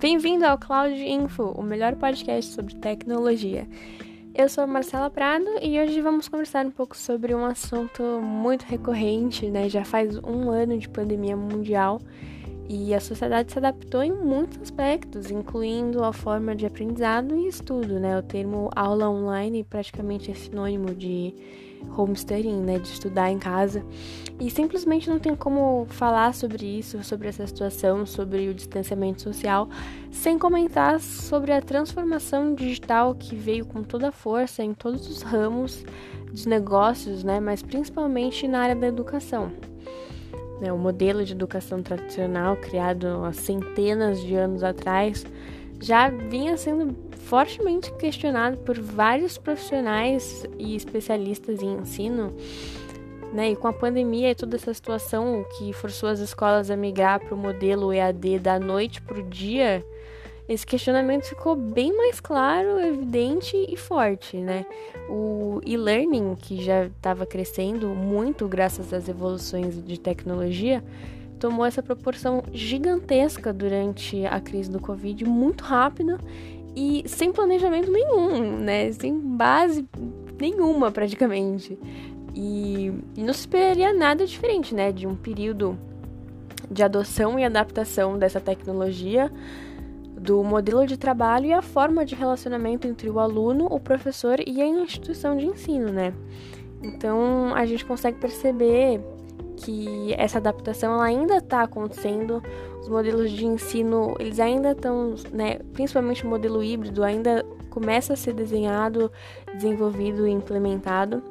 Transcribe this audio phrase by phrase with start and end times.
[0.00, 3.68] Bem-vindo ao Cloud Info, o melhor podcast sobre tecnologia.
[4.34, 9.50] Eu sou Marcela Prado e hoje vamos conversar um pouco sobre um assunto muito recorrente,
[9.50, 9.68] né?
[9.68, 12.00] Já faz um ano de pandemia mundial
[12.72, 17.98] e a sociedade se adaptou em muitos aspectos, incluindo a forma de aprendizado e estudo,
[17.98, 18.16] né?
[18.16, 21.34] O termo aula online praticamente é sinônimo de
[21.98, 23.84] homestudying, né, de estudar em casa.
[24.38, 29.68] E simplesmente não tem como falar sobre isso, sobre essa situação, sobre o distanciamento social,
[30.12, 35.22] sem comentar sobre a transformação digital que veio com toda a força em todos os
[35.22, 35.84] ramos
[36.30, 39.50] dos negócios, né, mas principalmente na área da educação.
[40.60, 45.24] Né, o modelo de educação tradicional, criado há centenas de anos atrás,
[45.80, 46.94] já vinha sendo
[47.30, 52.34] fortemente questionado por vários profissionais e especialistas em ensino,
[53.32, 53.50] né?
[53.50, 57.34] E com a pandemia e toda essa situação que forçou as escolas a migrar para
[57.34, 59.84] o modelo EAD da noite para o dia,
[60.50, 64.66] esse questionamento ficou bem mais claro, evidente e forte, né?
[65.08, 70.82] O e-learning, que já estava crescendo muito graças às evoluções de tecnologia,
[71.38, 76.18] tomou essa proporção gigantesca durante a crise do Covid, muito rápida
[76.74, 78.90] e sem planejamento nenhum, né?
[78.90, 79.88] Sem base
[80.36, 81.78] nenhuma praticamente.
[82.34, 84.90] E, e não se esperaria nada diferente, né?
[84.90, 85.78] De um período
[86.68, 89.30] de adoção e adaptação dessa tecnologia,
[90.20, 94.60] do modelo de trabalho e a forma de relacionamento entre o aluno, o professor e
[94.60, 96.12] a instituição de ensino, né?
[96.82, 99.00] Então a gente consegue perceber
[99.56, 102.42] que essa adaptação ainda está acontecendo.
[102.80, 108.16] Os modelos de ensino, eles ainda estão, né, principalmente o modelo híbrido, ainda começa a
[108.16, 109.10] ser desenhado,
[109.54, 111.22] desenvolvido e implementado.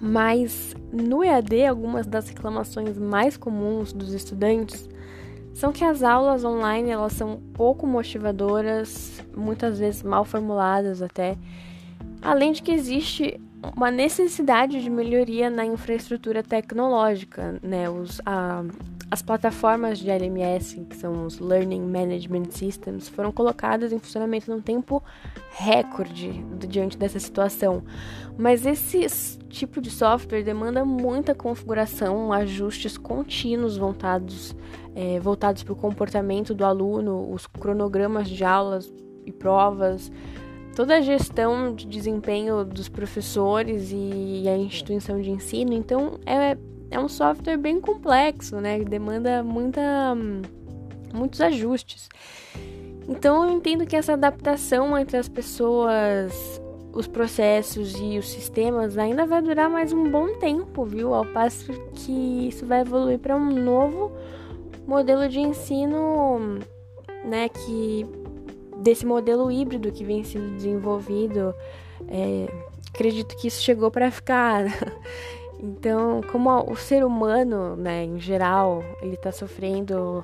[0.00, 4.88] Mas no EAD, algumas das reclamações mais comuns dos estudantes
[5.56, 11.34] são que as aulas online elas são pouco motivadoras, muitas vezes mal formuladas até.
[12.20, 13.40] Além de que existe
[13.74, 17.88] uma necessidade de melhoria na infraestrutura tecnológica, né?
[17.88, 18.64] Os, a,
[19.10, 24.60] as plataformas de LMS, que são os Learning Management Systems, foram colocadas em funcionamento num
[24.60, 25.02] tempo
[25.52, 27.82] recorde diante dessa situação.
[28.36, 34.54] Mas esse tipo de software demanda muita configuração, ajustes contínuos voltados,
[34.96, 38.90] é, voltados para o comportamento do aluno, os cronogramas de aulas
[39.26, 40.10] e provas
[40.74, 45.72] toda a gestão de desempenho dos professores e a instituição de ensino.
[45.74, 46.56] Então, é,
[46.90, 48.78] é um software bem complexo, né?
[48.80, 50.14] Demanda muita,
[51.14, 52.08] muitos ajustes.
[53.08, 56.60] Então, eu entendo que essa adaptação entre as pessoas,
[56.92, 61.14] os processos e os sistemas ainda vai durar mais um bom tempo, viu?
[61.14, 64.12] Ao passo que isso vai evoluir para um novo
[64.86, 66.58] modelo de ensino,
[67.24, 67.48] né?
[67.48, 68.06] Que
[68.78, 71.54] desse modelo híbrido que vem sendo desenvolvido.
[72.08, 72.48] É,
[72.92, 74.64] acredito que isso chegou para ficar.
[75.58, 80.22] Então, como o ser humano, né, em geral, ele está sofrendo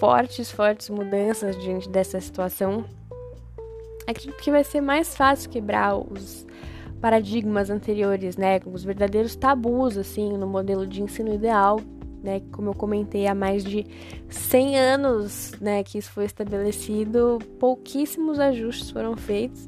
[0.00, 2.82] fortes, fortes mudanças diante dessa situação,
[4.06, 6.46] acredito que vai ser mais fácil quebrar os
[6.98, 11.78] paradigmas anteriores, né, os verdadeiros tabus, assim, no modelo de ensino ideal
[12.22, 12.42] né?
[12.52, 13.86] Como eu comentei, há mais de
[14.28, 19.66] 100 anos, né, que isso foi estabelecido, pouquíssimos ajustes foram feitos.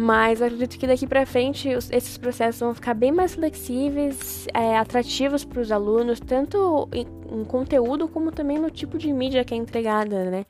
[0.00, 5.44] Mas acredito que daqui para frente esses processos vão ficar bem mais flexíveis, é, atrativos
[5.44, 9.56] para os alunos, tanto em, em, conteúdo como também no tipo de mídia que é
[9.56, 10.46] entregada, né?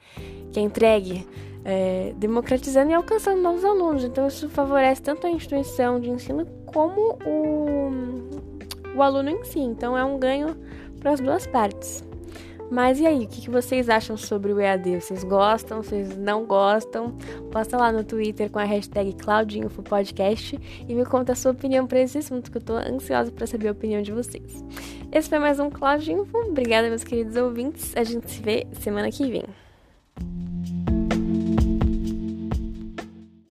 [0.52, 1.26] Que é entregue,
[1.64, 4.04] é, democratizando e alcançando novos alunos.
[4.04, 7.90] Então isso favorece tanto a instituição de ensino como o,
[8.98, 9.60] o aluno em si.
[9.60, 10.56] Então é um ganho
[11.00, 12.04] para as duas partes.
[12.70, 15.00] Mas e aí, o que, vocês acham sobre o EAD?
[15.00, 15.82] Vocês gostam?
[15.82, 17.16] Vocês não gostam?
[17.50, 22.00] Posta lá no Twitter com a hashtag CloudInfoPodcast e me conta a sua opinião para
[22.00, 24.62] esse assunto, que eu estou ansiosa para saber a opinião de vocês.
[25.10, 26.36] Esse foi mais um Cloud Info.
[26.36, 27.96] Obrigada, meus queridos ouvintes.
[27.96, 29.67] A gente se vê semana que vem.